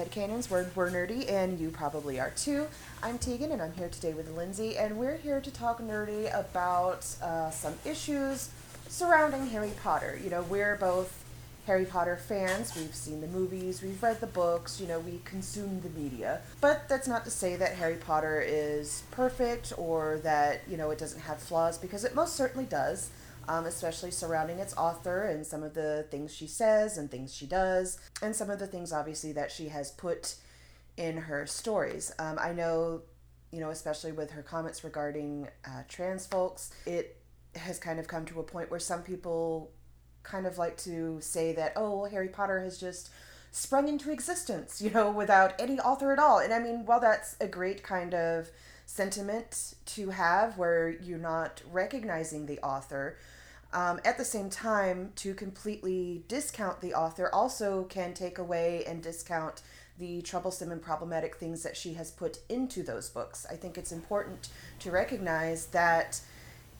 [0.00, 2.66] and Headcanons, where we're nerdy, and you probably are too.
[3.02, 7.06] I'm Tegan, and I'm here today with Lindsay, and we're here to talk nerdy about
[7.22, 8.50] uh, some issues
[8.88, 10.18] surrounding Harry Potter.
[10.22, 11.24] You know, we're both
[11.66, 12.74] Harry Potter fans.
[12.74, 16.40] We've seen the movies, we've read the books, you know, we consume the media.
[16.60, 20.98] But that's not to say that Harry Potter is perfect or that, you know, it
[20.98, 23.10] doesn't have flaws, because it most certainly does
[23.50, 27.46] um, especially surrounding its author and some of the things she says and things she
[27.46, 30.36] does, and some of the things obviously that she has put
[30.96, 32.12] in her stories.
[32.20, 33.02] Um, I know,
[33.50, 37.16] you know, especially with her comments regarding uh, trans folks, it
[37.56, 39.72] has kind of come to a point where some people
[40.22, 43.10] kind of like to say that, oh, Harry Potter has just
[43.50, 46.38] sprung into existence, you know, without any author at all.
[46.38, 48.48] And I mean, while that's a great kind of
[48.86, 53.16] sentiment to have where you're not recognizing the author,
[53.72, 59.02] um, at the same time, to completely discount the author also can take away and
[59.02, 59.62] discount
[59.98, 63.46] the troublesome and problematic things that she has put into those books.
[63.48, 64.48] I think it's important
[64.80, 66.20] to recognize that,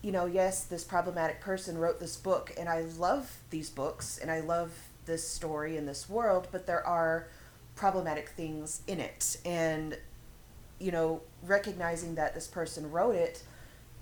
[0.01, 4.31] you know, yes, this problematic person wrote this book, and I love these books and
[4.31, 4.71] I love
[5.05, 7.27] this story and this world, but there are
[7.75, 9.37] problematic things in it.
[9.45, 9.97] And,
[10.79, 13.43] you know, recognizing that this person wrote it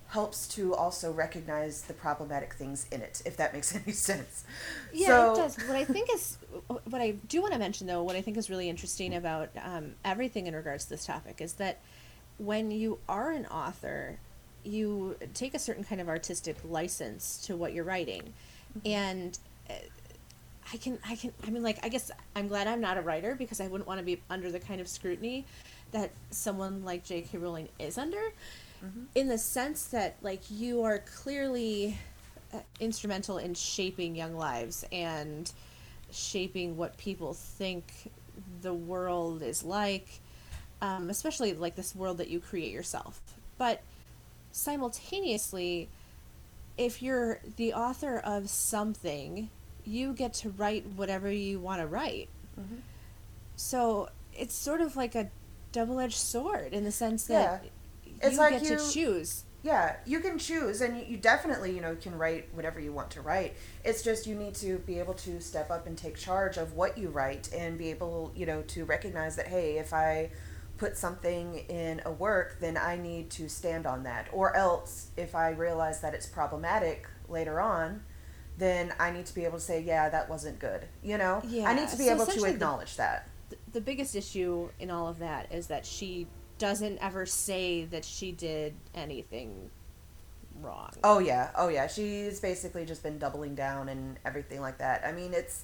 [0.10, 4.44] helps to also recognize the problematic things in it, if that makes any sense.
[4.92, 5.58] Yeah, so, it does.
[5.68, 8.50] What I think is, what I do want to mention though, what I think is
[8.50, 11.80] really interesting about um, everything in regards to this topic is that
[12.40, 14.18] when you are an author,
[14.64, 18.34] you take a certain kind of artistic license to what you're writing,
[18.78, 18.88] mm-hmm.
[18.88, 19.40] and.
[19.70, 19.74] Uh,
[20.72, 23.34] I can, I can, I mean, like, I guess I'm glad I'm not a writer
[23.34, 25.48] because I wouldn't want to be under the kind of scrutiny
[25.94, 27.40] that someone like J.K.
[27.40, 28.22] Rowling is under
[28.84, 29.04] mm-hmm.
[29.16, 31.98] in the sense that like you are clearly
[32.54, 35.52] uh, instrumental in shaping young lives and
[36.12, 38.12] shaping what people think
[38.62, 40.08] the world is like
[40.82, 43.22] um, especially like this world that you create yourself
[43.58, 43.82] but
[44.52, 45.90] simultaneously
[46.78, 49.50] if you're the author of something
[49.84, 52.78] you get to write whatever you want to write mm-hmm.
[53.56, 55.30] so it's sort of like a
[55.72, 57.70] double-edged sword in the sense that yeah
[58.22, 59.46] it's you like get you, to choose.
[59.62, 63.22] Yeah, you can choose, and you definitely, you know, can write whatever you want to
[63.22, 63.56] write.
[63.84, 66.98] It's just you need to be able to step up and take charge of what
[66.98, 70.32] you write, and be able, you know, to recognize that hey, if I
[70.78, 74.30] put something in a work, then I need to stand on that.
[74.32, 78.02] Or else, if I realize that it's problematic later on,
[78.58, 80.86] then I need to be able to say, yeah, that wasn't good.
[81.04, 81.70] You know, yeah.
[81.70, 83.28] I need to be so able to acknowledge the, that.
[83.74, 86.28] The biggest issue in all of that is that she
[86.60, 89.72] doesn't ever say that she did anything
[90.62, 90.92] wrong.
[91.04, 91.88] Oh yeah, oh yeah.
[91.88, 95.04] She's basically just been doubling down and everything like that.
[95.06, 95.64] I mean, it's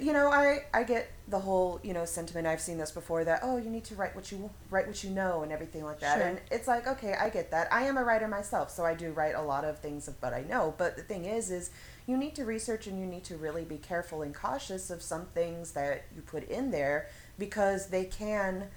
[0.00, 2.46] you know, I I get the whole you know sentiment.
[2.46, 5.10] I've seen this before that oh you need to write what you write what you
[5.10, 6.18] know and everything like that.
[6.18, 6.26] Sure.
[6.26, 7.72] And it's like okay, I get that.
[7.72, 10.34] I am a writer myself, so I do write a lot of things of what
[10.34, 10.74] I know.
[10.76, 11.70] But the thing is, is
[12.06, 15.26] you need to research and you need to really be careful and cautious of some
[15.26, 17.08] things that you put in there
[17.38, 18.68] because they can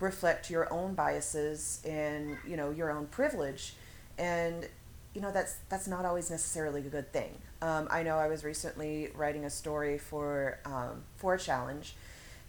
[0.00, 3.74] reflect your own biases and you know your own privilege.
[4.18, 4.68] And
[5.14, 7.38] you know that's that's not always necessarily a good thing.
[7.60, 11.96] Um, i know i was recently writing a story for um, for a challenge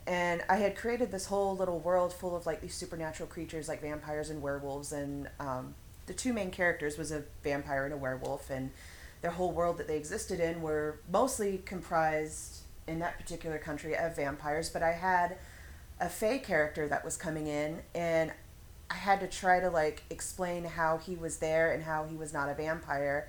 [0.06, 3.82] and i had created this whole little world full of like these supernatural creatures like
[3.82, 5.74] vampires and werewolves and um,
[6.06, 8.70] the two main characters was a vampire and a werewolf and
[9.22, 14.16] their whole world that they existed in were mostly comprised in that particular country of
[14.16, 15.38] vampires but i had
[16.00, 18.32] a Fae character that was coming in, and
[18.90, 22.34] I had to try to like explain how he was there and how he was
[22.34, 23.28] not a vampire.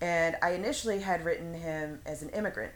[0.00, 2.72] And I initially had written him as an immigrant,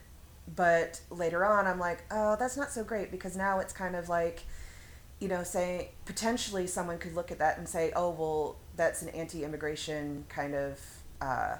[0.55, 4.09] but later on I'm like, oh, that's not so great because now it's kind of
[4.09, 4.45] like,
[5.21, 9.09] you know, saying potentially someone could look at that and say, oh, well, that's an
[9.11, 10.81] anti-immigration kind of
[11.21, 11.57] uh,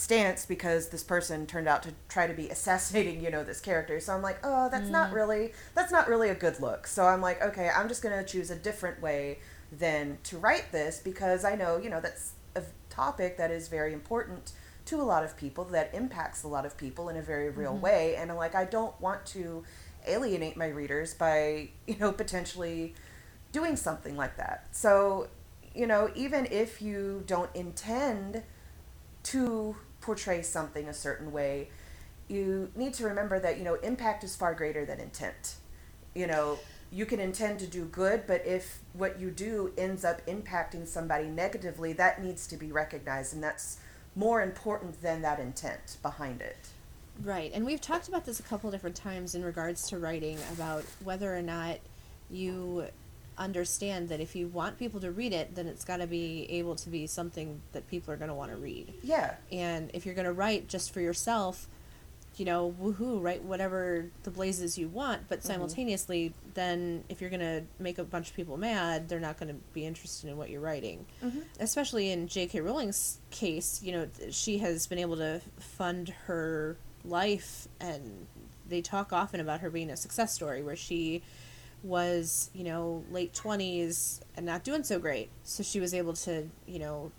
[0.00, 4.00] stance because this person turned out to try to be assassinating you know this character
[4.00, 4.92] so i'm like oh that's mm.
[4.92, 8.16] not really that's not really a good look so i'm like okay i'm just going
[8.16, 9.38] to choose a different way
[9.70, 13.92] than to write this because i know you know that's a topic that is very
[13.92, 14.52] important
[14.86, 17.74] to a lot of people that impacts a lot of people in a very real
[17.74, 17.82] mm-hmm.
[17.82, 19.62] way and i'm like i don't want to
[20.06, 22.94] alienate my readers by you know potentially
[23.52, 25.28] doing something like that so
[25.74, 28.42] you know even if you don't intend
[29.22, 31.68] to portray something a certain way,
[32.28, 35.56] you need to remember that, you know, impact is far greater than intent.
[36.14, 36.58] You know,
[36.92, 41.26] you can intend to do good, but if what you do ends up impacting somebody
[41.26, 43.78] negatively, that needs to be recognized, and that's
[44.16, 46.56] more important than that intent behind it.
[47.22, 47.50] Right.
[47.54, 51.36] And we've talked about this a couple different times in regards to writing about whether
[51.36, 51.78] or not
[52.30, 52.86] you
[53.40, 56.76] understand that if you want people to read it, then it's got to be able
[56.76, 58.92] to be something that people are going to want to read.
[59.02, 59.34] Yeah.
[59.50, 61.66] And if you're going to write just for yourself,
[62.36, 66.50] you know, woohoo, write whatever the blazes you want, but simultaneously, mm-hmm.
[66.54, 69.60] then if you're going to make a bunch of people mad, they're not going to
[69.72, 71.06] be interested in what you're writing.
[71.24, 71.40] Mm-hmm.
[71.58, 72.60] Especially in J.K.
[72.60, 78.26] Rowling's case, you know, she has been able to fund her life, and
[78.68, 81.22] they talk often about her being a success story where she
[81.82, 85.30] was, you know, late 20s and not doing so great.
[85.44, 87.12] So she was able to, you know,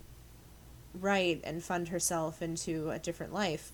[1.00, 3.72] write and fund herself into a different life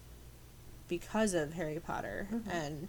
[0.87, 2.27] because of Harry Potter.
[2.31, 2.49] Mm-hmm.
[2.49, 2.87] And,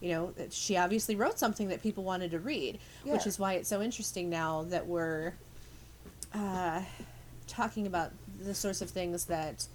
[0.00, 3.12] you know, she obviously wrote something that people wanted to read, yeah.
[3.14, 5.32] which is why it's so interesting now that we're
[6.34, 6.82] uh,
[7.46, 9.66] talking about the sorts of things that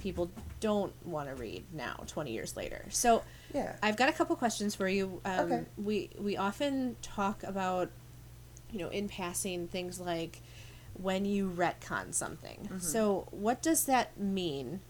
[0.00, 0.30] people
[0.60, 3.22] don't want to read now 20 years later so
[3.54, 5.64] yeah i've got a couple questions for you um, okay.
[5.76, 7.90] we we often talk about
[8.70, 10.42] you know in passing things like
[10.94, 12.78] when you retcon something mm-hmm.
[12.78, 14.80] so what does that mean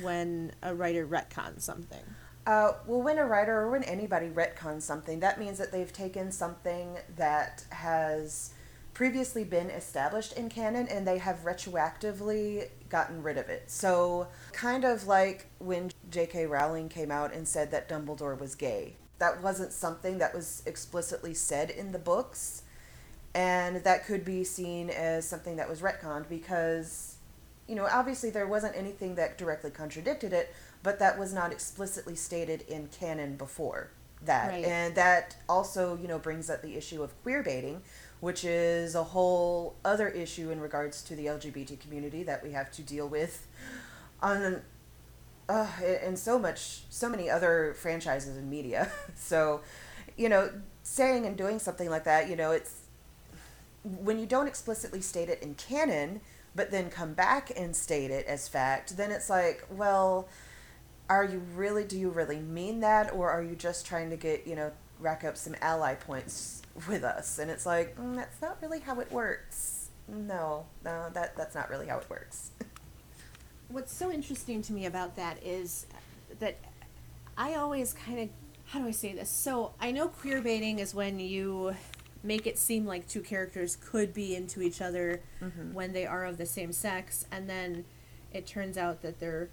[0.00, 2.02] when a writer retcons something
[2.46, 6.32] uh, well, when a writer or when anybody retcons something, that means that they've taken
[6.32, 8.54] something that has
[8.98, 13.62] previously been established in canon and they have retroactively gotten rid of it.
[13.70, 16.46] So, kind of like when J.K.
[16.46, 18.96] Rowling came out and said that Dumbledore was gay.
[19.20, 22.62] That wasn't something that was explicitly said in the books,
[23.36, 27.18] and that could be seen as something that was retconned because,
[27.68, 30.52] you know, obviously there wasn't anything that directly contradicted it,
[30.82, 33.90] but that was not explicitly stated in canon before
[34.24, 34.48] that.
[34.48, 34.64] Right.
[34.64, 37.82] And that also, you know, brings up the issue of queer baiting,
[38.20, 42.70] which is a whole other issue in regards to the LGBT community that we have
[42.72, 43.46] to deal with
[44.20, 44.62] on
[45.48, 45.66] uh,
[46.04, 48.90] in so much so many other franchises and media.
[49.14, 49.60] so,
[50.16, 50.50] you know,
[50.82, 52.82] saying and doing something like that, you know, it's
[53.82, 56.20] when you don't explicitly state it in canon,
[56.54, 60.28] but then come back and state it as fact, then it's like, well,
[61.08, 64.46] are you really do you really mean that or are you just trying to get,
[64.46, 67.38] you know, rack up some ally points with us.
[67.38, 69.90] And it's like mm, that's not really how it works.
[70.08, 72.50] No no that that's not really how it works.
[73.68, 75.86] What's so interesting to me about that is
[76.40, 76.56] that
[77.36, 78.28] i always kind of
[78.66, 79.30] how do i say this?
[79.30, 81.74] So i know queer baiting is when you
[82.22, 85.72] make it seem like two characters could be into each other mm-hmm.
[85.72, 87.84] when they are of the same sex and then
[88.32, 89.48] it turns out that they're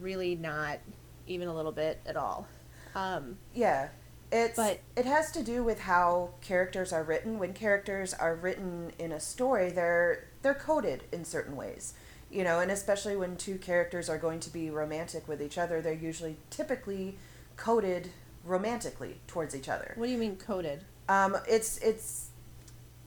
[0.00, 0.78] really not
[1.26, 2.46] even a little bit at all.
[2.94, 3.88] Um, yeah
[4.30, 7.38] it's but it has to do with how characters are written.
[7.38, 11.94] When characters are written in a story, they're they're coded in certain ways.
[12.30, 15.80] You know, and especially when two characters are going to be romantic with each other,
[15.80, 17.16] they're usually typically
[17.56, 18.10] coded
[18.44, 19.94] romantically towards each other.
[19.96, 20.84] What do you mean coded?
[21.08, 22.28] Um, it's it's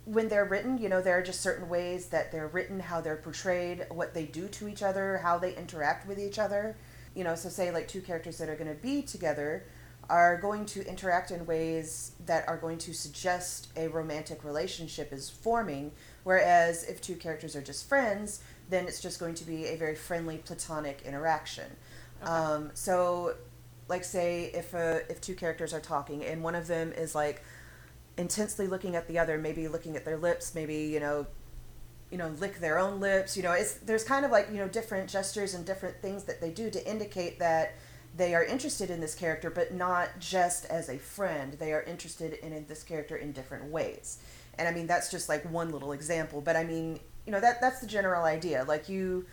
[0.05, 3.17] when they're written, you know, there are just certain ways that they're written, how they're
[3.17, 6.75] portrayed, what they do to each other, how they interact with each other.
[7.13, 9.65] You know, so say like two characters that are going to be together,
[10.11, 15.29] are going to interact in ways that are going to suggest a romantic relationship is
[15.29, 15.89] forming.
[16.25, 19.95] Whereas if two characters are just friends, then it's just going to be a very
[19.95, 21.71] friendly platonic interaction.
[22.21, 22.29] Okay.
[22.29, 23.35] Um, so,
[23.87, 27.41] like say if a, if two characters are talking and one of them is like
[28.17, 31.25] intensely looking at the other, maybe looking at their lips, maybe you know
[32.11, 34.67] you know lick their own lips you know it's there's kind of like you know
[34.67, 37.75] different gestures and different things that they do to indicate that
[38.15, 41.53] they are interested in this character, but not just as a friend.
[41.53, 44.19] They are interested in, this character in different ways.
[44.57, 47.61] And I mean, that's just like one little example, but I mean, you know, that
[47.61, 48.65] that's the general idea.
[48.67, 49.25] Like you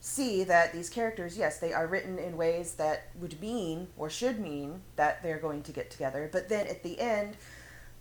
[0.00, 4.40] see that these characters, yes, they are written in ways that would mean or should
[4.40, 7.36] mean that they're going to get together, but then at the end,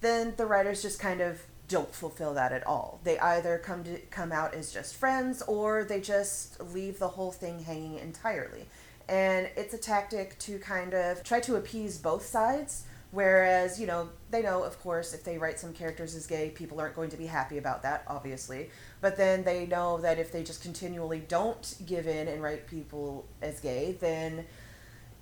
[0.02, 3.00] then the writers just kind of don't fulfill that at all.
[3.04, 7.32] They either come to come out as just friends or they just leave the whole
[7.32, 8.68] thing hanging entirely
[9.10, 12.86] and it's a tactic to kind of try to appease both sides.
[13.12, 16.80] Whereas, you know, they know, of course, if they write some characters as gay, people
[16.80, 18.72] aren't going to be happy about that, obviously.
[19.02, 23.28] But then they know that if they just continually don't give in and write people
[23.40, 24.46] as gay, then,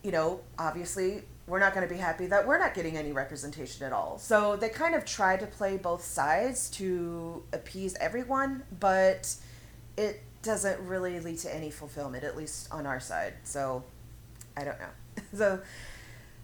[0.04, 3.86] you know, obviously we're not going to be happy that we're not getting any representation
[3.86, 4.18] at all.
[4.18, 9.36] So they kind of try to play both sides to appease everyone, but
[9.98, 13.34] it doesn't really lead to any fulfillment, at least on our side.
[13.44, 13.84] So
[14.58, 15.24] I don't know.
[15.34, 15.62] so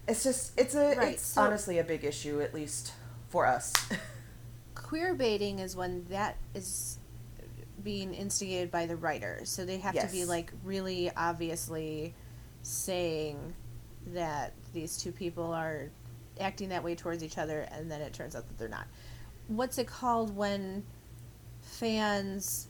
[0.07, 1.13] it's just it's a right.
[1.13, 2.93] it's so honestly a big issue, at least
[3.29, 3.73] for us.
[4.75, 6.97] queer baiting is when that is
[7.83, 9.41] being instigated by the writer.
[9.43, 10.05] So they have yes.
[10.05, 12.13] to be like really obviously
[12.63, 13.53] saying
[14.07, 15.89] that these two people are
[16.39, 18.87] acting that way towards each other and then it turns out that they're not.
[19.47, 20.83] What's it called when
[21.61, 22.66] fans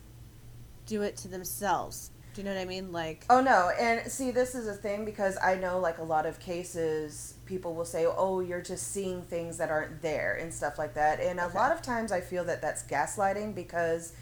[0.88, 2.10] do it to themselves?
[2.34, 2.92] Do you know what I mean?
[2.92, 6.26] Like Oh no, and see this is a thing because I know like a lot
[6.26, 10.78] of cases people will say, "Oh, you're just seeing things that aren't there" and stuff
[10.78, 11.20] like that.
[11.20, 11.52] And Okay.
[11.54, 14.14] a lot of times I feel that that's gaslighting because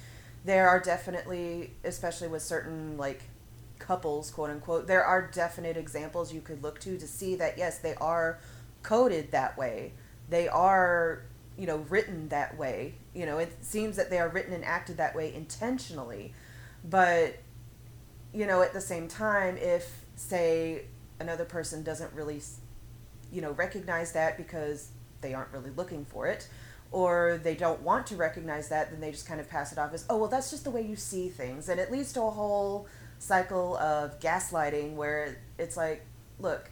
[0.46, 3.24] there are definitely especially with certain like
[3.80, 7.80] couples, quote unquote, there are definite examples you could look to to see that yes,
[7.80, 8.40] they are
[8.84, 9.94] coded that way.
[10.30, 11.24] They are,
[11.58, 12.96] you know, written that way.
[13.14, 16.34] You know, it seems that they are written and acted that way intentionally.
[16.90, 17.38] But
[18.34, 20.86] you know, at the same time, if say
[21.20, 22.42] another person doesn't really,
[23.32, 24.90] you know, recognize that because
[25.22, 26.50] they aren't really looking for it,
[26.92, 29.94] or they don't want to recognize that, then they just kind of pass it off
[29.94, 32.30] as, oh, well, that's just the way you see things, and it leads to a
[32.30, 32.88] whole
[33.20, 36.06] cycle of gaslighting where it's like,
[36.40, 36.70] look,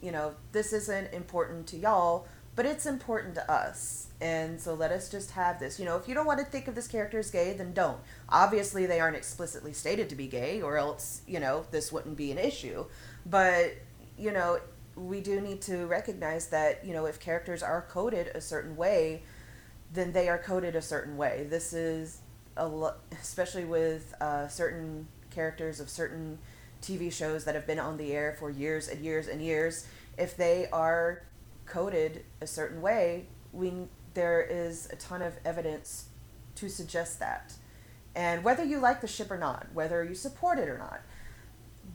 [0.00, 4.08] you know, this isn't important to y'all, but it's important to us.
[4.20, 5.78] And so let us just have this.
[5.78, 7.98] You know, if you don't want to think of this character as gay, then don't.
[8.28, 12.30] Obviously, they aren't explicitly stated to be gay, or else, you know, this wouldn't be
[12.30, 12.84] an issue.
[13.26, 13.74] But,
[14.16, 14.60] you know,
[14.96, 19.22] we do need to recognize that, you know, if characters are coded a certain way,
[19.92, 21.46] then they are coded a certain way.
[21.50, 22.20] This is
[22.56, 26.38] a lo- especially with uh, certain characters of certain
[26.80, 29.86] TV shows that have been on the air for years and years and years.
[30.16, 31.22] If they are
[31.66, 33.72] coded a certain way, we
[34.14, 36.06] there is a ton of evidence
[36.54, 37.54] to suggest that.
[38.14, 41.00] And whether you like the ship or not, whether you support it or not,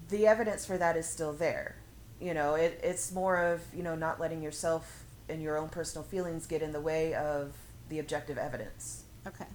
[0.09, 1.77] the evidence for that is still there.
[2.19, 6.03] You know, it, it's more of, you know, not letting yourself and your own personal
[6.03, 7.53] feelings get in the way of
[7.87, 9.03] the objective evidence.
[9.25, 9.45] Okay.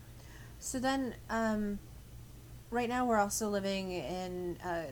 [0.58, 1.78] So then, um,
[2.70, 4.86] right now we're also living in a,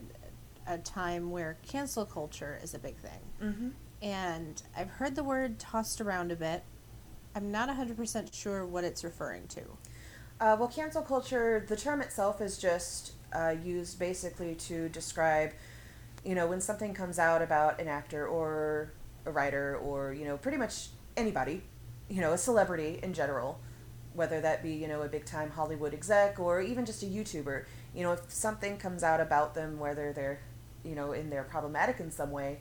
[0.66, 3.20] a time where cancel culture is a big thing.
[3.42, 3.68] Mm-hmm.
[4.02, 6.64] And I've heard the word tossed around a bit.
[7.36, 9.60] I'm not 100% sure what it's referring to.
[10.40, 15.52] Uh, well, cancel culture, the term itself is just uh, used basically to describe,
[16.24, 18.92] you know, when something comes out about an actor or
[19.24, 21.62] a writer or, you know, pretty much anybody,
[22.08, 23.60] you know, a celebrity in general,
[24.14, 27.64] whether that be, you know, a big time Hollywood exec or even just a YouTuber,
[27.94, 30.40] you know, if something comes out about them, whether they're,
[30.84, 32.58] you know, in they're problematic in some way,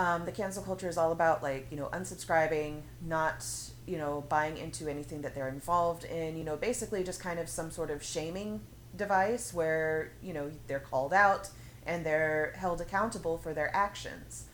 [0.00, 3.44] um, the cancel culture is all about like you know unsubscribing not
[3.86, 7.48] you know buying into anything that they're involved in you know basically just kind of
[7.50, 8.60] some sort of shaming
[8.96, 11.50] device where you know they're called out
[11.86, 14.44] and they're held accountable for their actions.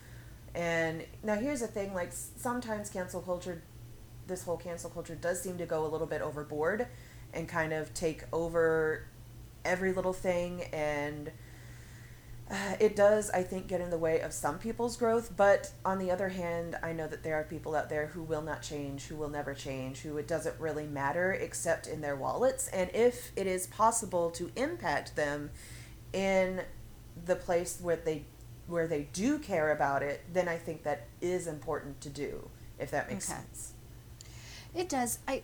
[0.55, 3.61] And now here's the thing like sometimes cancel culture
[4.27, 6.87] this whole cancel culture does seem to go a little bit overboard
[7.33, 9.05] and kind of take over
[9.63, 11.31] every little thing and
[12.49, 15.99] Uh, it does, I think, get in the way of some people's growth, but on
[15.99, 19.03] the other hand, I know that there are people out there who will not change,
[19.07, 22.69] who will never change, who it doesn't really matter except in their wallets.
[22.69, 25.49] And if it is possible to impact them
[26.13, 26.61] in
[27.25, 28.25] the place where they
[28.67, 32.49] where they do care about it, then I think that is important to do,
[32.79, 33.39] if that makes Okay.
[33.39, 33.73] sense.
[34.75, 35.19] It does.
[35.27, 35.43] I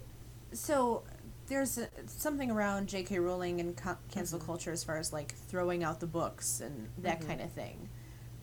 [0.54, 1.04] so
[1.48, 3.20] there's a, something around J.K.
[3.20, 4.46] Rowling and co- cancel Mhm.
[4.46, 7.28] culture as far as like throwing out the books and that Mhm.
[7.28, 7.90] kind of thing,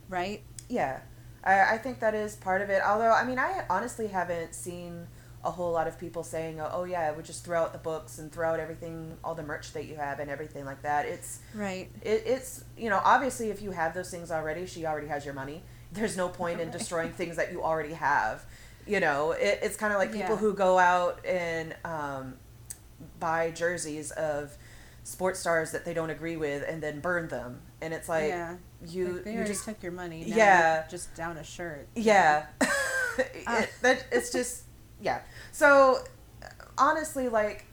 [0.09, 0.43] right?
[0.69, 1.01] Yeah,
[1.43, 2.83] I, I think that is part of it.
[2.85, 5.07] Although, I mean, I honestly haven't seen
[5.43, 8.19] a whole lot of people saying, "Oh, yeah, I would just throw out the books
[8.19, 11.39] and throw out everything, all the merch that you have, and everything like that." It's
[11.55, 11.91] Right.
[12.03, 15.33] it, it's you know obviously if you have those things already, she already has your
[15.33, 15.63] money.
[15.93, 18.45] There's no point in destroying things that you already have.
[18.87, 20.37] You know, it, it's kind of like people Yeah.
[20.37, 22.37] who go out and um,
[23.19, 24.57] buy jerseys of
[25.05, 28.57] sports stars that they don't agree with and then burn them, and it's like yeah.
[28.87, 30.25] you Like, they you just took your money.
[30.27, 30.87] Now Yeah.
[30.89, 31.89] Just down a shirt.
[31.95, 32.47] yeah
[33.47, 33.61] Ah.
[33.61, 34.65] it, that it's just
[35.03, 35.21] yeah
[35.53, 35.99] so
[36.79, 37.67] honestly like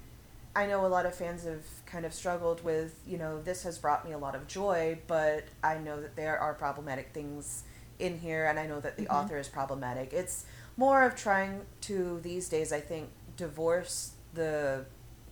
[0.55, 3.77] i know a lot of fans have kind of struggled with you know this has
[3.77, 7.63] brought me a lot of joy but i know that there are problematic things
[7.99, 9.15] in here and i know that the Mhm.
[9.15, 14.85] author is problematic it's more of trying to these days i think divorce the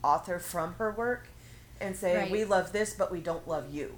[0.04, 1.28] author from her work
[1.82, 2.32] and say Right.
[2.32, 3.98] we love this but we don't love you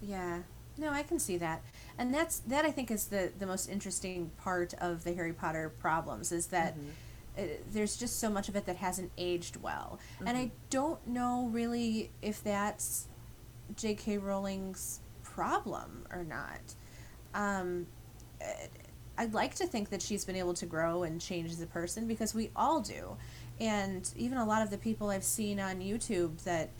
[0.00, 0.42] Yeah.
[0.76, 1.60] No, I can see that.
[1.98, 5.70] And that's that I think is the the most interesting part of the Harry Potter
[5.70, 6.90] problems is that Mhm.
[7.36, 9.98] uh, there's just so much of it that hasn't aged well.
[10.24, 10.50] And I Mhm.
[10.70, 13.08] don't know really if that's
[13.74, 14.18] J.K.
[14.18, 16.60] Rowling's problem or not.
[17.34, 17.88] Um,
[18.40, 18.44] uh,
[19.18, 22.06] I'd like to think that she's been able to grow and change as a person
[22.06, 23.16] because we all do.
[23.60, 26.70] And even a lot of the people I've seen on YouTube that,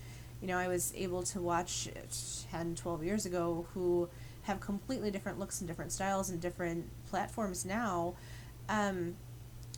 [0.41, 1.89] you know, I was able to watch
[2.51, 4.09] 10, 12 years ago who
[4.43, 8.15] have completely different looks and different styles and different platforms now,
[8.69, 9.15] um,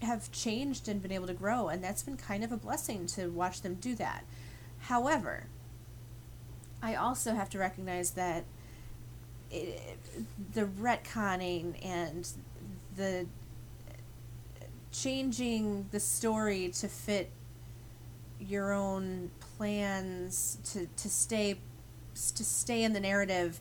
[0.02, 3.28] have changed and been able to grow, and that's been kind of a blessing to
[3.28, 4.25] watch them do that.
[4.80, 5.47] However,
[6.83, 8.45] I also have to recognize that
[9.50, 9.99] it,
[10.54, 12.28] the retconning and
[12.97, 13.26] the
[14.92, 17.30] changing the story to fit
[18.40, 21.59] your own plans to, to stay
[22.14, 23.61] to stay in the narrative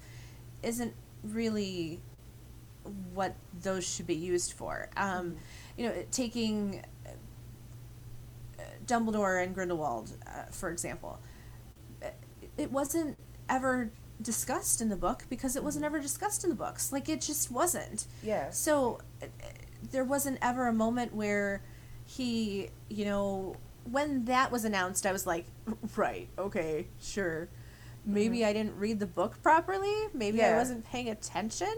[0.64, 0.94] isn't
[1.24, 2.00] really
[3.14, 4.90] what those should be used for.
[4.98, 5.36] Um,
[5.78, 11.20] you know, taking uh, Dumbledore and Grindelwald, uh, for example,
[12.58, 13.18] it wasn't
[13.48, 16.92] ever discussed in the book because it wasn't ever discussed in the books.
[16.92, 18.06] Like it just wasn't.
[18.24, 18.50] Yeah.
[18.50, 19.00] So
[19.92, 21.62] there wasn't ever a moment where
[22.06, 23.56] he, you know,
[23.90, 25.46] when that was announced, I was like,
[25.96, 27.50] right, okay, sure.
[28.06, 29.94] Maybe I didn't read the book properly.
[30.14, 31.74] Maybe I wasn't paying attention.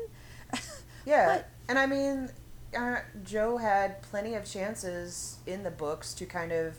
[1.05, 2.29] Yeah, But- and I mean,
[2.77, 6.77] uh, Jo had plenty of chances in the books to kind of,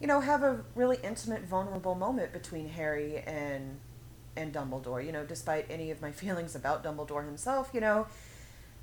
[0.00, 3.78] you know, have a really intimate, vulnerable moment between Harry and
[4.36, 5.04] and Dumbledore.
[5.04, 8.06] You know, despite any of my feelings about Dumbledore himself, you know,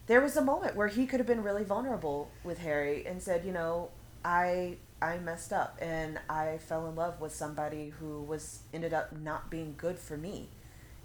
[0.07, 3.45] there was a moment where he could have been really vulnerable with Harry and said,
[3.45, 3.89] you know,
[4.23, 9.15] I I messed up and I fell in love with somebody who was ended up
[9.17, 10.49] not being good for me.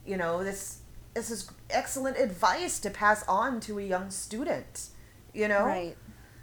[0.07, 0.81] You know, this
[1.15, 4.89] this is excellent advice to pass on to a young student.
[5.35, 5.97] You know, Right.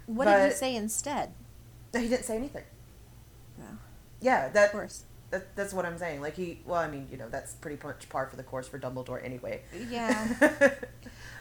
[0.06, 1.34] What did he say instead?
[1.94, 2.64] he didn't say anything.
[4.20, 5.04] Yeah, of that, course.
[5.30, 6.20] That that's what I'm saying.
[6.20, 8.78] Like he, well, I mean, you know, that's pretty much par for the course for
[8.78, 9.62] Dumbledore anyway.
[9.90, 10.28] Yeah.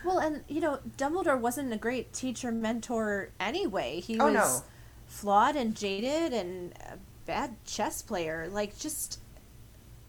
[0.05, 3.99] Well, and you know, Dumbledore wasn't a great teacher mentor anyway.
[3.99, 4.63] He Oh, was no.
[5.07, 8.47] flawed and jaded and a bad chess player.
[8.49, 9.19] Like just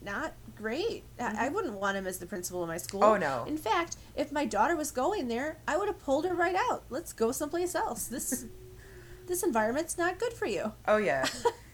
[0.02, 1.02] not great.
[1.18, 3.00] I, I wouldn't want him as the principal of my school.
[3.00, 3.22] Mm-hmm.
[3.24, 3.44] Oh, no.
[3.48, 6.84] In fact, if my daughter was going there, I would have pulled her right out.
[6.90, 8.04] Let's go someplace else.
[8.06, 8.44] This
[9.26, 10.72] this environment's not good for you.
[10.86, 11.26] oh yeah,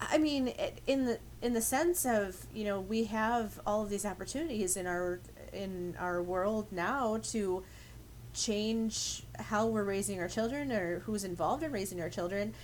[0.00, 0.52] I mean,
[0.86, 4.86] in the in the sense of you know we have all of these opportunities in
[4.86, 5.20] our
[5.52, 7.64] in our world now to
[8.34, 12.54] change how we're raising our children or who's involved in raising our children.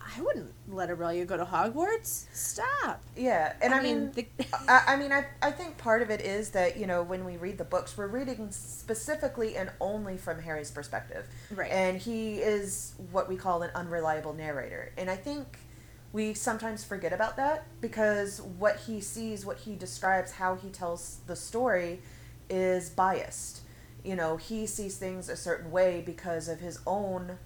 [0.00, 2.26] I wouldn't let Aurelia go to Hogwarts.
[2.32, 3.02] Stop.
[3.16, 4.24] yeah, and I, mean, the,
[4.68, 7.36] I, I mean, I, I think part of it is that you know when we
[7.36, 11.70] read the books, we're reading specifically and only from Harry's perspective, Right.
[11.72, 15.58] And he is what we call an unreliable narrator, and I think
[16.16, 21.18] we sometimes forget about that because what he sees, what he describes, how he tells
[21.26, 22.00] the story,
[22.48, 23.60] is biased.
[24.02, 27.36] You know, he sees things a certain way because of his own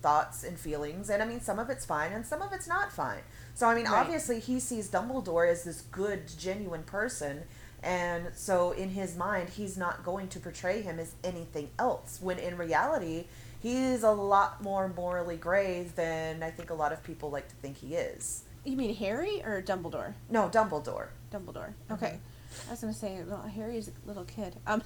[0.00, 2.92] thoughts and feelings and i mean some of it's fine and some of it's not
[2.92, 3.18] fine
[3.52, 3.98] so i mean Right.
[3.98, 7.42] obviously he sees dumbledore as this good genuine person
[7.82, 12.38] and so in his mind he's not going to portray him as anything else when
[12.38, 13.24] in reality
[13.60, 17.54] he's a lot more morally gray than i think a lot of people like to
[17.56, 20.12] think he is you mean Harry or Dumbledore?
[20.28, 21.72] no dumbledore Dumbledore.
[21.90, 21.94] Mm-hmm.
[21.94, 22.18] Okay.
[22.66, 24.56] I was gonna say, well, Harry's a little kid.
[24.66, 24.82] Um,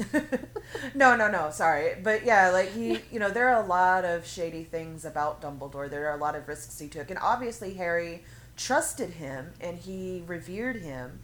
[0.94, 1.50] no, no, no.
[1.50, 5.40] Sorry, but yeah, like he, you know, there are a lot of shady things about
[5.40, 5.88] Dumbledore.
[5.88, 8.24] There are a lot of risks he took, and obviously Harry
[8.56, 11.20] trusted him and he revered him,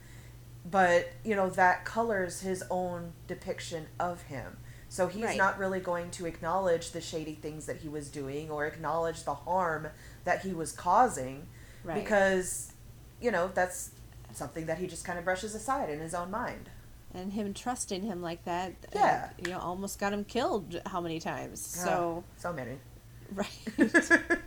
[0.68, 4.58] but you know that colors his own depiction of him.
[4.88, 5.36] So he's Right.
[5.36, 9.34] not really going to acknowledge the shady things that he was doing or acknowledge the
[9.34, 9.88] harm
[10.24, 11.46] that he was causing,
[11.84, 11.94] Right.
[12.02, 12.72] because,
[13.20, 13.90] you know, that's
[14.32, 16.70] something that he just kind of brushes aside in his own mind.
[17.14, 19.30] and him trusting him like that, uh, Yeah.
[19.42, 20.78] you know, almost got him killed.
[20.84, 21.58] How many times?
[21.64, 22.22] So.
[22.26, 22.78] Ah, so many.
[23.32, 23.48] Right.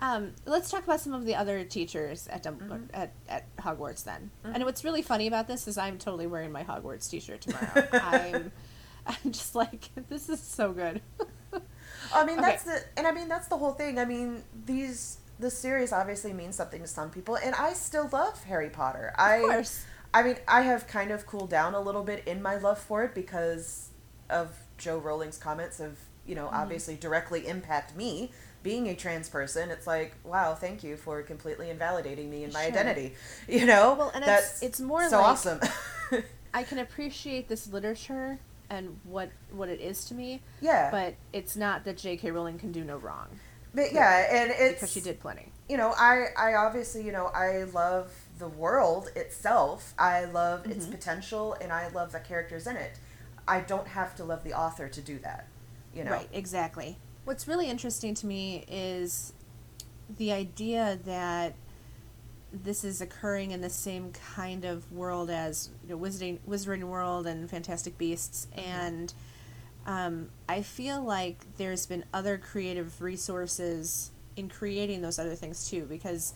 [0.00, 2.94] um, let's talk about some of the other teachers at Dumbledore, Mm-hmm.
[2.94, 4.30] at, at Hogwarts then.
[4.44, 7.88] And what's really funny about this is I'm totally wearing my Hogwarts t-shirt tomorrow.
[7.92, 8.52] I'm
[9.24, 11.00] I'm just like this is so good.
[12.14, 12.48] I mean, Okay.
[12.48, 13.98] that's the, and I mean that's the whole thing.
[13.98, 18.42] I mean, these the series obviously means something to some people, and I still love
[18.44, 19.12] Harry Potter.
[19.18, 19.84] I, of course.
[20.14, 23.04] I mean, I have kind of cooled down a little bit in my love for
[23.04, 23.90] it because
[24.30, 26.56] of Jo Rowling's comments of you know Mm-hmm.
[26.56, 29.70] obviously directly impact me being a trans person.
[29.70, 32.72] It's like wow, thank you for completely invalidating me and my Sure.
[32.72, 33.14] identity.
[33.48, 35.60] You know, Well, and it's- that's it's more so like- awesome.
[36.54, 38.38] I can appreciate this literature
[38.70, 42.30] and what what it is to me, yeah, but it's not that J.K.
[42.30, 43.28] Rowling can do no wrong
[43.74, 45.52] but yeah, and it's because she did plenty.
[45.68, 49.92] you know, I, I obviously, you know, I love the world itself.
[49.98, 50.72] I love Mm-hmm.
[50.72, 52.98] its potential and I love the characters in it.
[53.46, 55.46] I don't have to love the author to do that.
[55.94, 56.12] You know.
[56.12, 56.96] Right, exactly.
[57.26, 59.34] What's really interesting to me is
[60.08, 61.54] the idea that
[62.62, 67.26] this is occurring in the same kind of world as you know, Wizarding Wizarding World
[67.26, 69.12] and Fantastic Beasts, and
[69.86, 75.84] um, I feel like there's been other creative resources in creating those other things too,
[75.84, 76.34] because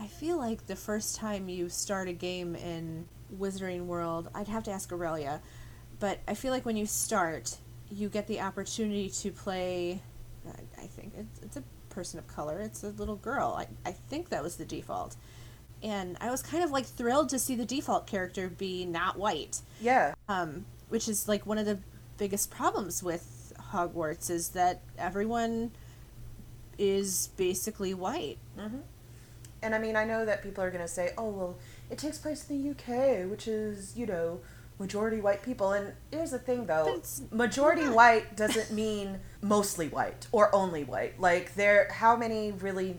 [0.00, 4.64] I feel like the first time you start a game in Wizarding World, I'd have
[4.64, 5.40] to ask Aurelia,
[6.00, 7.56] but I feel like when you start,
[7.90, 10.02] you get the opportunity to play.
[10.46, 12.60] I, I think it's, it's a person of color.
[12.60, 13.56] It's a little girl.
[13.58, 15.16] I, I think that was the default.
[15.82, 19.60] And I was kind of like thrilled to see the default character be not white.
[19.80, 20.14] Yeah.
[20.28, 21.78] Um, which is like one of the
[22.16, 25.70] biggest problems with Hogwarts is that everyone
[26.78, 28.38] is basically white.
[28.58, 28.78] Mm-hmm.
[29.62, 31.58] And I mean, I know that people are going to say, oh, well,
[31.90, 34.40] it takes place in the UK, which is, you know,
[34.78, 35.72] majority white people.
[35.72, 37.94] And here's the thing, though majority not.
[37.94, 41.20] white doesn't mean mostly white or only white.
[41.20, 42.96] Like, there, how many really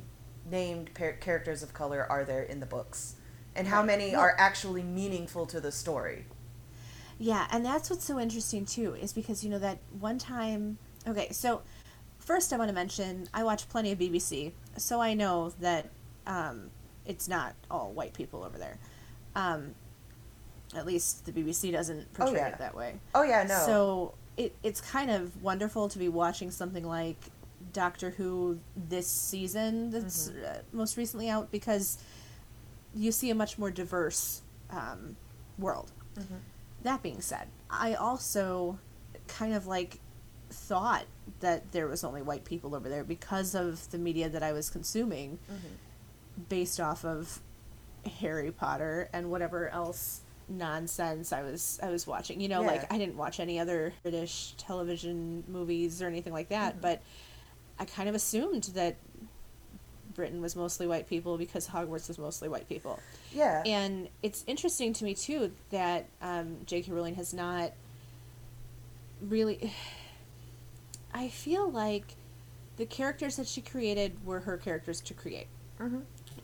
[0.50, 3.16] named par- characters of color are there in the books?
[3.56, 3.88] And how right.
[3.88, 6.26] many well, are actually meaningful to the story?
[7.18, 10.78] Yeah, and that's what's so interesting, too, is because, you know, that one time.
[11.08, 11.62] Okay, so
[12.20, 15.90] first I want to mention I watch plenty of BBC, so I know that
[16.28, 16.70] um,
[17.06, 18.78] it's not all white people over there.
[19.36, 19.74] Um,
[20.76, 22.48] at least the BBC doesn't oh, portray oh, yeah.
[22.50, 23.00] it that way.
[23.16, 23.58] Oh yeah, no.
[23.66, 27.18] So it, it's kind of wonderful to be watching something like
[27.74, 30.46] Doctor Who this season that's mm-hmm.
[30.46, 31.98] uh, most recently out because
[32.94, 35.16] you see a much more diverse um,
[35.58, 35.92] world.
[36.18, 36.36] Mm-hmm.
[36.84, 38.80] That being said, I also
[39.28, 40.00] kind of like
[40.50, 41.06] thought
[41.40, 44.70] that there was only white people over there because of the media that I was
[44.70, 46.44] consuming mm-hmm.
[46.48, 47.42] based off of
[48.20, 52.42] Harry Potter and whatever else nonsense I was I was watching.
[52.42, 52.68] You know, yeah.
[52.68, 56.82] like I didn't watch any other British television movies or anything like that, mm-hmm.
[56.82, 57.02] but
[57.80, 58.98] I kind of assumed that
[60.14, 63.00] Britain was mostly white people because Hogwarts was mostly white people.
[63.32, 63.64] Yeah.
[63.66, 66.92] And it's interesting to me too that um, J.K.
[66.92, 67.72] Rowling has not
[69.22, 69.74] really.
[71.14, 72.16] I feel like
[72.78, 75.48] the characters that she created were her characters to create.
[75.80, 76.00] Mm-hmm.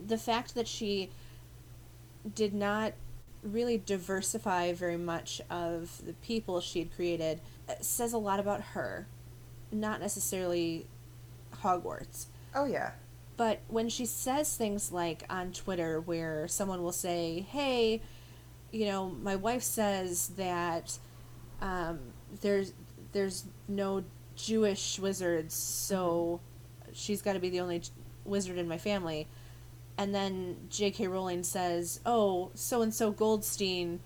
[0.08, 1.12] The fact that she
[2.34, 2.94] did not
[3.44, 8.62] really diversify very much of the people she had created uh, says a lot about
[8.62, 9.06] her,
[9.72, 10.88] not necessarily
[11.66, 12.28] Hogwarts.
[12.54, 12.92] Oh, yeah.
[13.38, 18.02] But when she says things like on Twitter, where someone will say, hey,
[18.72, 20.98] you know, my wife says that
[21.62, 22.00] um,
[22.42, 22.74] there's
[23.12, 24.04] there's no
[24.36, 26.40] Jewish wizards, so
[26.94, 27.82] she's got to be the only
[28.26, 29.28] wizard in my family
[29.98, 31.08] and then J.K.
[31.08, 34.00] Rowling says, "Oh, so and so Goldstein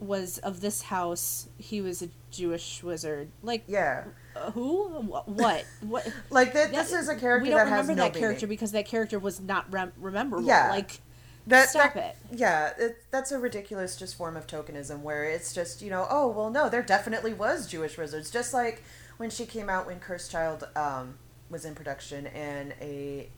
[0.00, 1.48] was of this house.
[1.58, 4.04] He was a Jewish wizard." Like, yeah,
[4.52, 4.88] who?
[4.88, 5.64] What?
[5.80, 6.12] What?
[6.30, 7.44] like that, this is a character.
[7.44, 10.46] We don't remember that no character because that character was not rem- rememberable.
[10.46, 11.00] Yeah, like.
[11.46, 12.38] That, Stop that, it.
[12.38, 16.28] Yeah, it, that's a ridiculous just form of tokenism where it's just, you know, oh,
[16.28, 18.30] well, no, there definitely was Jewish wizards.
[18.30, 18.82] Just like
[19.16, 21.14] when she came out when Cursed Child um,
[21.48, 23.30] was in production and a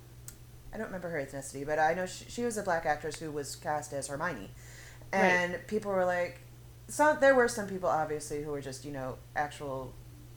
[0.72, 3.30] I don't remember her ethnicity, but I know she, she was a black actress who
[3.30, 4.50] was cast as Hermione,
[5.12, 5.66] and right.
[5.66, 6.40] people were like,
[6.86, 9.92] some there were some people obviously who were just you know actual,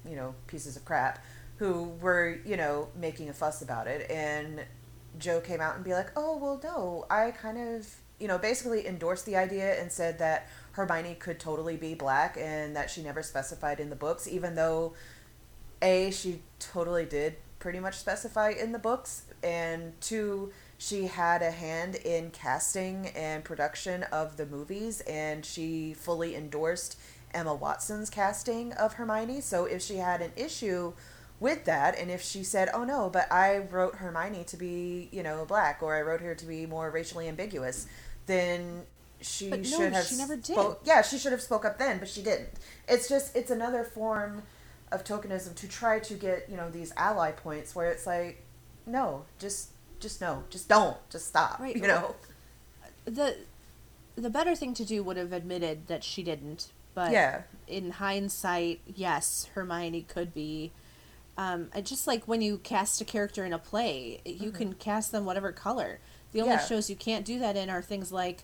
[0.08, 1.24] you know pieces of crap,
[1.58, 4.62] who were you know making a fuss about it, and
[5.18, 7.88] jo came out and be like, oh well no, I kind of
[8.20, 12.76] you know basically endorsed the idea and said that Hermione could totally be black and
[12.76, 14.94] that she never specified in the books, even though,
[15.82, 21.50] a she totally did pretty much specify in the books and two she had a
[21.50, 27.00] hand in casting and production of the movies and she fully endorsed
[27.34, 30.93] Emma Watson's casting of Hermione so if she had an issue
[31.39, 35.24] with that and if she said oh no but I wrote Hermione to be you
[35.24, 37.88] know black or I wrote her to be more racially ambiguous
[38.26, 38.84] then
[39.22, 40.54] she but should no, have she never did.
[40.54, 42.50] Spoke, yeah she should have spoke up then but she didn't
[42.88, 44.43] it's just it's another form
[44.91, 48.43] of tokenism to try to get you know these ally points where it's like
[48.86, 49.69] no just
[50.04, 51.60] just no, just don't, just stop.
[51.60, 51.76] Right.
[51.76, 52.15] You know.
[53.06, 53.38] The
[54.15, 57.41] the better thing to do would have admitted that she didn't, but yeah.
[57.67, 60.71] in hindsight, yes, Hermione could be.
[61.36, 64.58] Um, just like when you cast a character in a play, you mm-hmm.
[64.58, 65.99] can cast them whatever color.
[66.32, 66.65] The only yeah.
[66.65, 68.43] shows you can't do that in are things like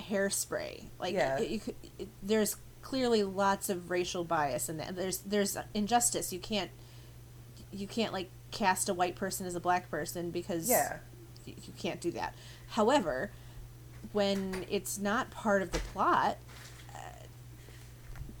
[0.00, 0.84] hairspray.
[0.98, 1.38] Like yeah.
[1.38, 4.96] it, could, it, there's clearly lots of racial bias in that.
[4.96, 6.32] There's there's injustice.
[6.32, 6.70] You can't
[7.72, 10.98] you can't like cast a white person as a black person because yeah.
[11.44, 12.34] you, you can't do that.
[12.68, 13.30] However,
[14.12, 16.38] when it's not part of the plot,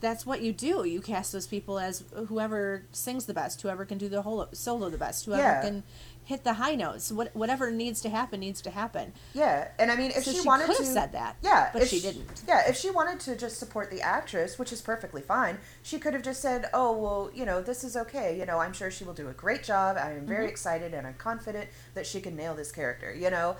[0.04, 0.84] that's what you do.
[0.84, 4.90] You cast those people as whoever sings the best, whoever can do the whole solo
[4.90, 5.60] the best, whoever Yeah.
[5.62, 5.82] can
[6.22, 7.10] hit the high notes.
[7.10, 9.12] What, whatever needs to happen needs to happen.
[9.34, 11.70] Yeah, and I mean, if So she, she wanted could to, have said that, yeah,
[11.72, 12.42] but if she didn't.
[12.46, 16.14] Yeah, if she wanted to just support the actress, which is perfectly fine, she could
[16.14, 18.38] have just said, "Oh, well, you know, this is okay.
[18.38, 19.96] You know, I'm sure she will do a great job.
[19.98, 20.50] I am very Mhm.
[20.50, 23.56] excited and I'm confident that she can nail this character." You know,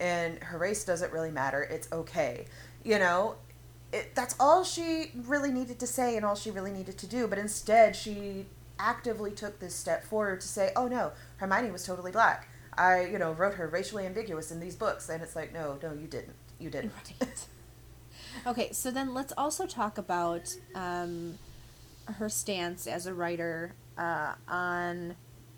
[0.00, 1.62] and her race doesn't really matter.
[1.62, 2.46] It's okay.
[2.84, 3.36] You know,
[3.92, 7.26] it, that's all she really needed to say and all she really needed to do.
[7.26, 8.46] But instead, she
[8.78, 12.48] actively took this step forward to say, "Oh no, Hermione was totally black.
[12.76, 15.92] I, you know, wrote her racially ambiguous in these books." And it's like, "No, no,
[15.92, 16.36] you didn't.
[16.58, 17.46] You didn't." Right.
[18.46, 21.38] okay, so then let's also talk about um,
[22.06, 25.16] her stance as a writer uh, on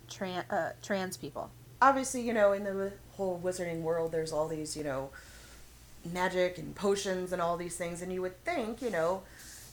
[0.09, 1.51] tran- uh, trans people.
[1.81, 5.11] Obviously, you know, in the whole wizarding world, there's all these, you know,
[6.11, 9.23] magic and potions and all these things, and you would think, you know,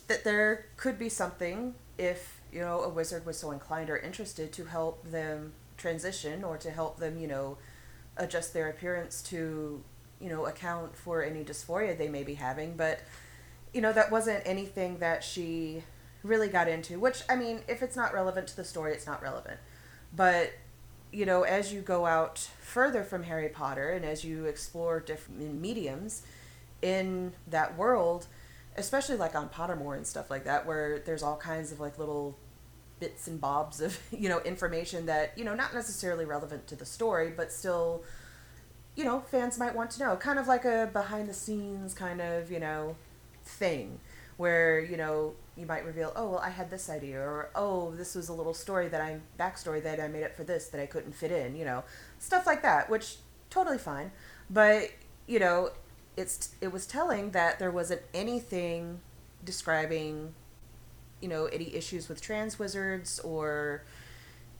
[0.08, 4.52] that there could be something if, you know, a wizard was so inclined or interested
[4.52, 7.58] to help them transition or to help them, you know,
[8.16, 9.82] adjust their appearance to,
[10.20, 12.76] you know, account for any dysphoria they may be having.
[12.76, 13.00] But,
[13.72, 15.84] you know, that wasn't anything that she
[16.22, 19.22] really got into, which, I mean, if it's not relevant to the story, it's not
[19.22, 19.58] relevant.
[20.14, 20.52] But,
[21.12, 25.60] you know, as you go out further from Harry Potter and as you explore different
[25.60, 26.22] mediums
[26.82, 28.26] in that world,
[28.76, 32.36] especially like on Pottermore and stuff like that, where there's all kinds of like little
[33.00, 36.86] bits and bobs of, you know, information that, you know, not necessarily relevant to the
[36.86, 38.02] story, but still,
[38.94, 40.16] you know, fans might want to know.
[40.16, 42.96] Kind of like a behind the scenes kind of, you know,
[43.44, 43.98] thing
[44.40, 48.14] where, you know, you might reveal, oh, well, I had this idea, or oh, this
[48.14, 50.86] was a little story that I, backstory that I made up for this that I
[50.86, 51.84] couldn't fit in, you know,
[52.18, 53.16] stuff like that, which
[53.50, 54.12] totally fine.
[54.48, 54.92] But,
[55.26, 55.72] you know,
[56.16, 59.00] it's, it was telling that there wasn't anything
[59.44, 60.32] describing,
[61.20, 63.84] you know, any issues with trans wizards or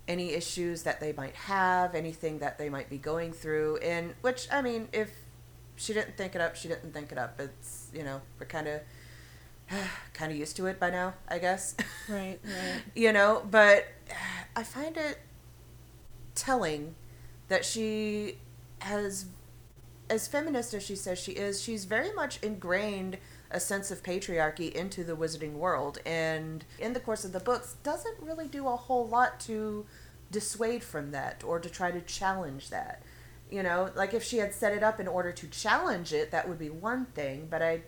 [0.07, 4.47] any issues that they might have, anything that they might be going through, and which,
[4.53, 5.11] I mean, if
[5.77, 7.40] she didn't think it up, she didn't think it up.
[7.40, 8.83] It's, you know, we're kind of
[10.15, 11.75] kind of used to it by now, I guess.
[12.09, 12.83] Right, right.
[12.95, 13.87] you know, but
[14.57, 15.21] I find it
[16.35, 16.97] telling
[17.49, 18.39] that she
[18.81, 19.27] has
[20.09, 23.17] as feminist as she says she is, she's very much ingrained
[23.51, 27.77] a sense of patriarchy into the wizarding world and in the course of the books
[27.83, 29.87] doesn't really do a whole lot to
[30.31, 33.03] dissuade from that or to try to challenge that.
[33.51, 36.49] You know, like if she had set it up in order to challenge it, that
[36.49, 37.83] would be one thing, but I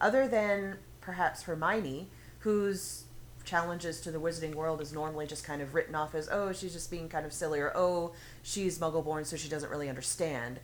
[0.00, 2.08] other than perhaps Hermione,
[2.40, 3.04] whose
[3.44, 6.72] challenges to the wizarding world is normally just kind of written off as, oh, she's
[6.72, 10.60] just being kind of silly, or oh, she's muggle born, so she doesn't really understand.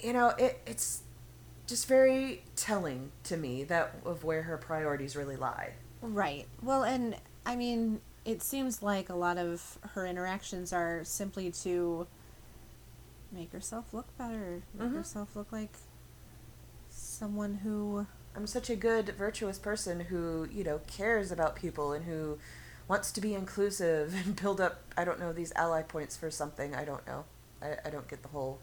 [0.00, 1.02] You know, it, it's
[1.66, 5.74] just very telling to me that of where her priorities really lie.
[6.02, 6.46] Right.
[6.62, 12.06] Well, and I mean, it seems like a lot of her interactions are simply to
[13.32, 14.96] make herself look better, make Mhm.
[14.96, 15.76] herself look like
[16.90, 22.04] someone who I'm such a good, virtuous person who, you know, cares about people and
[22.04, 22.38] who
[22.86, 26.74] wants to be inclusive and build up, I don't know, these ally points for something.
[26.74, 27.24] I don't know.
[27.62, 28.58] I, I don't get the whole.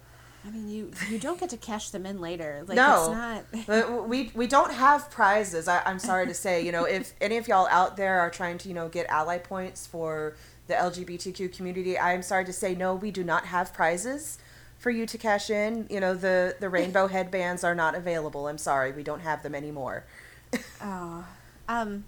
[0.45, 2.65] I mean, you you don't get to cash them in later.
[2.67, 3.43] Like No.
[3.51, 6.65] it's not But we, we don't have prizes, I, I'm sorry to say.
[6.65, 9.38] You know, if any of y'all out there are trying to, you know, get ally
[9.38, 10.36] points for
[10.67, 14.38] the LGBTQ community, I'm sorry to say, no, we do not have prizes
[14.84, 15.88] for you to cash in.
[15.89, 18.50] You know, the, the rainbow headbands are not available.
[18.50, 20.06] I'm sorry, we don't have them anymore.
[20.84, 21.26] Oh.
[21.67, 22.04] Um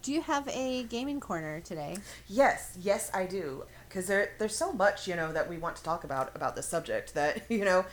[0.00, 1.98] do you have a gaming corner today?
[2.26, 3.64] Yes, yes, I do.
[3.86, 6.66] Because there, there's so much, you know, that we want to talk about about this
[6.66, 7.84] subject that, you know,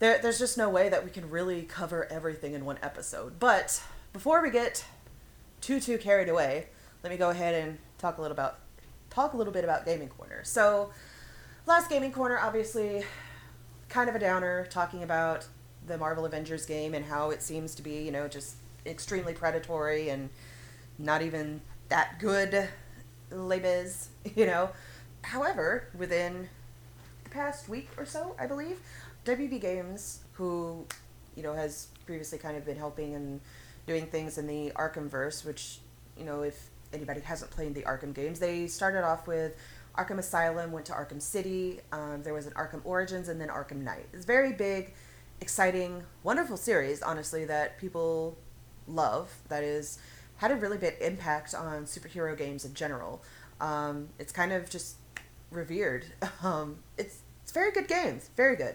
[0.00, 3.38] there, there's just no way that we can really cover everything in one episode.
[3.38, 3.80] But
[4.12, 4.84] before we get
[5.62, 6.66] too too carried away,
[7.02, 8.58] let me go ahead and talk a little about
[9.08, 10.42] talk a little bit about Gaming Corner.
[10.44, 10.90] So,
[11.66, 13.04] last Gaming Corner, obviously,
[13.88, 15.46] kind of a downer, talking about
[15.86, 20.08] the Marvel Avengers game and how it seems to be, you know, just extremely predatory
[20.08, 20.30] and
[20.98, 22.68] not even that good,
[23.30, 24.70] Les you know.
[25.22, 26.48] However, within
[27.24, 28.78] the past week or so, I believe,
[29.24, 30.86] WB Games, who,
[31.34, 33.40] you know, has previously kind of been helping and
[33.86, 35.78] doing things in the Arkhamverse, which,
[36.16, 39.56] you know, if anybody hasn't played the Arkham games, they started off with
[39.96, 43.82] Arkham Asylum, went to Arkham City, um, there was an Arkham Origins, and then Arkham
[43.82, 44.06] Knight.
[44.12, 44.92] It's very big,
[45.40, 48.36] exciting, wonderful series, honestly, that people
[48.86, 49.32] love.
[49.48, 49.98] That is,
[50.36, 53.22] had a really big impact on superhero games in general.
[53.60, 54.96] Um, it's kind of just
[55.50, 56.06] revered.
[56.42, 58.74] Um, it's it's very good games, very good.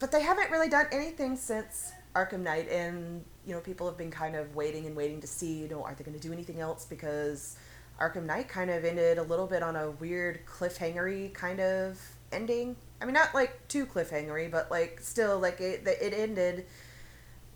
[0.00, 4.10] But they haven't really done anything since Arkham Knight, and you know people have been
[4.10, 6.60] kind of waiting and waiting to see, you know, are they going to do anything
[6.60, 7.56] else because
[8.02, 12.00] Arkham Knight kind of ended a little bit on a weird cliffhangery kind of
[12.32, 12.74] ending.
[13.00, 16.66] I mean, not like too cliffhangery, but like still like it it ended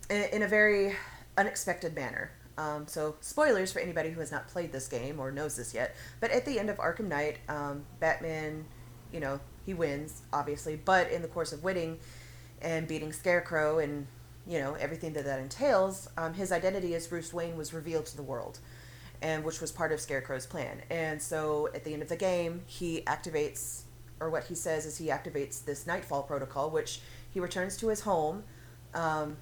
[0.09, 0.95] in, a very
[1.37, 2.31] unexpected manner.
[2.57, 5.95] Um, so spoilers for anybody who has not played this game or knows this yet.
[6.21, 8.65] But at the end of Arkham Knight, um, Batman,
[9.11, 11.99] you know, he wins obviously, but in the course of winning
[12.61, 14.07] and beating Scarecrow and
[14.47, 18.15] you know everything that that entails, um, his identity as Bruce Wayne was revealed to
[18.15, 18.59] the world,
[19.21, 20.81] and which was part of Scarecrow's plan.
[20.89, 23.83] And so at the end of the game, he activates,
[24.19, 28.01] or what he says is he activates this Knightfall protocol, which he returns to his
[28.01, 28.43] home.
[28.93, 29.37] Um,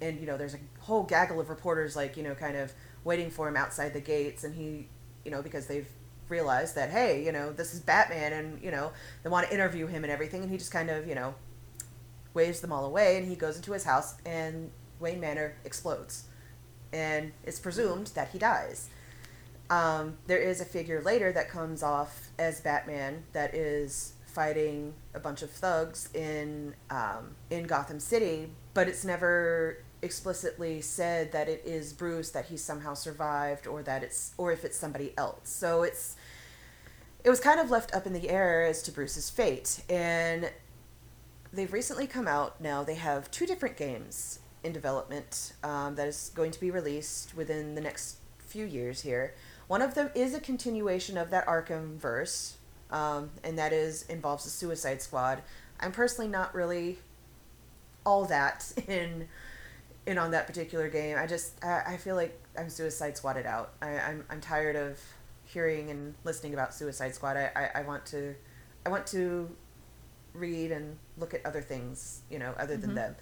[0.00, 2.72] and you know, there's a whole gaggle of reporters like you know, kind of
[3.04, 4.88] waiting for him outside the gates, and he,
[5.24, 5.88] you know, because they've
[6.28, 9.86] realized that hey, you know, this is Batman, and you know, they want to interview
[9.86, 11.34] him and everything, and he just kind of you know
[12.34, 16.24] waves them all away, and he goes into his house, and Wayne Manor explodes,
[16.92, 18.88] and it's presumed that he dies.
[19.70, 25.20] Um, there is a figure later that comes off as Batman that is fighting a
[25.20, 31.62] bunch of thugs in um, in Gotham City, but it's never explicitly said that it
[31.64, 35.48] is Bruce that he somehow survived or that it's or if it's somebody else.
[35.48, 36.16] So it's
[37.22, 40.50] it was kind of left up in the air as to Bruce's fate and
[41.52, 42.82] they've recently come out now.
[42.82, 47.74] They have two different games in development um, that is going to be released within
[47.74, 49.34] the next few years here.
[49.70, 52.56] One of them is a continuation of that Arkham verse,
[52.90, 55.44] um, and that is involves the Suicide Squad.
[55.78, 56.98] I'm personally not really
[58.04, 59.28] all that in
[60.06, 61.16] in on that particular game.
[61.16, 63.74] I just I, I feel like I'm Suicide Squatted out.
[63.80, 64.98] I, I'm I'm tired of
[65.44, 67.36] hearing and listening about Suicide Squad.
[67.36, 68.34] I, I, I want to
[68.84, 69.48] I want to
[70.34, 72.96] read and look at other things, you know, other than mm-hmm.
[72.96, 73.16] them.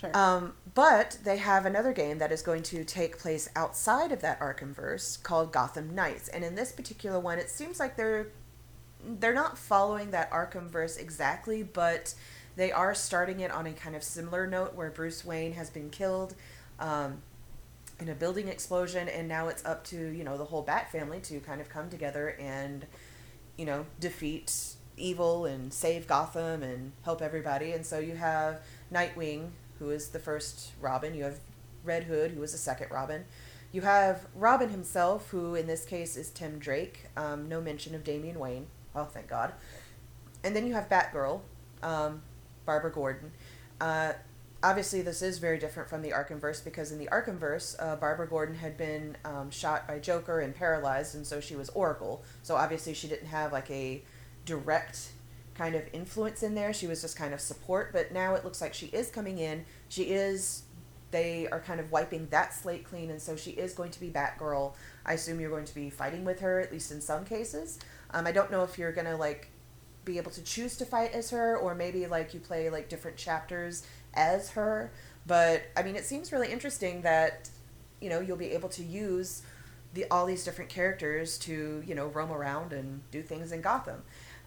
[0.00, 0.16] Sure.
[0.16, 4.40] Um, but they have another game that is going to take place outside of that
[4.40, 8.28] Arkhamverse called Gotham Knights, and in this particular one, it seems like they're
[9.18, 12.14] they're not following that Arkhamverse exactly, but
[12.56, 15.90] they are starting it on a kind of similar note where Bruce Wayne has been
[15.90, 16.34] killed
[16.78, 17.22] um,
[17.98, 21.20] in a building explosion, and now it's up to you know the whole Bat family
[21.20, 22.86] to kind of come together and
[23.58, 27.72] you know defeat evil and save Gotham and help everybody.
[27.72, 31.14] And so you have Nightwing, who is the first Robin.
[31.14, 31.40] You have
[31.82, 33.24] Red Hood, who is the second Robin.
[33.72, 37.06] You have Robin himself, who in this case is Tim Drake.
[37.16, 38.66] Um, no mention of Damian Wayne.
[38.94, 39.52] Oh, thank God.
[40.44, 41.40] And then you have Batgirl,
[41.82, 42.22] um,
[42.66, 43.32] Barbara Gordon.
[43.80, 44.12] Uh,
[44.62, 48.56] obviously, this is very different from the Arkhamverse because in the Arkhamverse, uh, Barbara Gordon
[48.56, 52.22] had been um, shot by Joker and paralyzed, and so she was Oracle.
[52.42, 54.02] So obviously, she didn't have like a
[54.44, 55.12] direct
[55.60, 56.72] kind of influence in there.
[56.72, 59.66] She was just kind of support, but now it looks like she is coming in.
[59.90, 60.62] She is
[61.10, 64.08] they are kind of wiping that slate clean and so she is going to be
[64.08, 64.72] Batgirl.
[65.04, 67.78] I assume you're going to be fighting with her at least in some cases.
[68.12, 69.50] Um, I don't know if you're going to like
[70.06, 73.18] be able to choose to fight as her or maybe like you play like different
[73.18, 74.90] chapters as her,
[75.26, 77.50] but I mean it seems really interesting that
[78.00, 79.42] you know you'll be able to use
[79.94, 84.02] the all these different characters to, you know, roam around and do things in Gotham.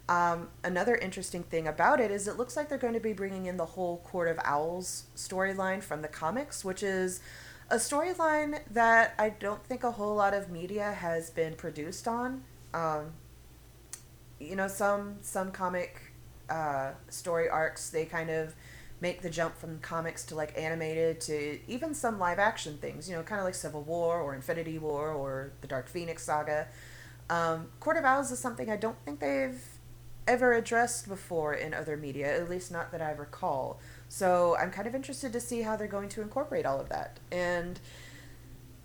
[0.09, 3.45] Um, another interesting thing about it is it looks like they're going to be bringing
[3.45, 7.21] in the whole Court of Owls storyline from the comics, which is
[7.69, 12.43] a storyline that I don't think a whole lot of media has been produced on.
[12.73, 13.13] Um,
[14.39, 16.11] you know, some some comic
[16.49, 18.53] uh, story arcs they kind of
[18.99, 23.09] make the jump from comics to like animated to even some live action things.
[23.09, 26.67] You know, kind of like Civil War or Infinity War or the Dark Phoenix saga.
[27.29, 29.61] Um, Court of Owls is something I don't think they've
[30.27, 33.79] ever addressed before in other media, at least not that I recall.
[34.09, 37.19] So I'm kind of interested to see how they're going to incorporate all of that.
[37.31, 37.79] And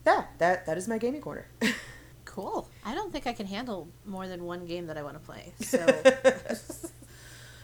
[0.07, 1.47] yeah, that that is my gaming corner.
[2.25, 2.69] cool.
[2.85, 5.53] I don't think I can handle more than one game that I want to play.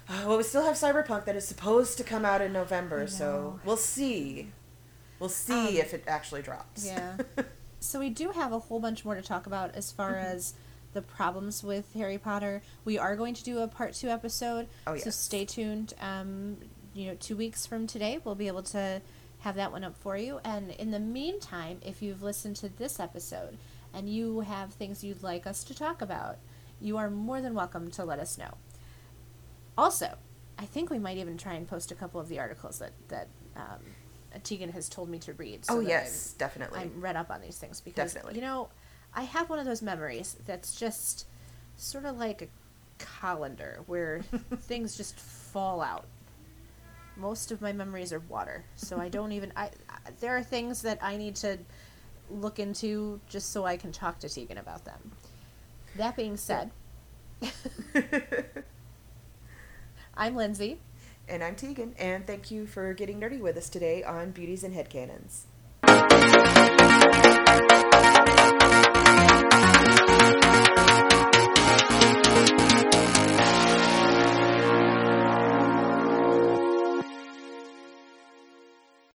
[0.06, 3.58] So well, we still have Cyberpunk that is supposed to come out in November, so
[3.64, 4.48] we'll see.
[5.18, 6.86] We'll see um, if it actually drops.
[6.86, 7.16] Yeah.
[7.80, 10.36] so we do have a whole bunch more to talk about as far mm-hmm.
[10.36, 10.54] as
[10.94, 12.62] the problems with Harry Potter.
[12.84, 14.68] We are going to do a part two episode.
[14.86, 15.04] Oh, yes.
[15.04, 15.92] So stay tuned.
[16.00, 16.56] Um,
[16.94, 19.02] you know, two weeks from today, we'll be able to
[19.40, 20.40] have that one up for you.
[20.44, 23.58] And in the meantime, if you've listened to this episode
[23.92, 26.38] and you have things you'd like us to talk about,
[26.80, 28.54] you are more than welcome to let us know.
[29.76, 30.16] Also,
[30.58, 33.28] I think we might even try and post a couple of the articles that that
[33.56, 33.80] um,
[34.44, 35.64] Tegan has told me to read.
[35.64, 36.80] So oh yes, I'm, definitely.
[36.80, 38.36] I'm read up on these things because definitely.
[38.36, 38.68] you know
[39.14, 41.26] I have one of those memories that's just
[41.76, 42.48] sort of like a
[42.98, 44.22] colander where
[44.62, 46.06] things just fall out.
[47.16, 48.64] most of my memories are water.
[48.74, 51.58] So I don't even I, I there are things that I need to
[52.30, 55.12] look into just so I can talk to Tegan about them.
[55.96, 56.70] That being said,
[60.16, 60.80] I'm Lindsay.
[61.28, 64.74] And I'm Tegan, and thank you for getting nerdy with us today on Beauties and
[64.74, 65.44] Headcanons.